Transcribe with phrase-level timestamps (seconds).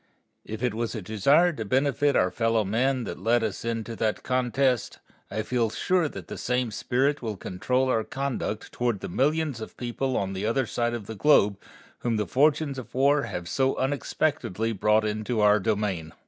[0.43, 4.23] If it was a desire to benefit our fellow men that led us into that
[4.23, 4.97] contest,
[5.29, 10.17] I feel sure the same spirit will control our conduct toward the millions of people
[10.17, 11.59] on the other side of the globe
[11.99, 16.13] whom the fortunes of war have so unexpectedly brought into our dominion.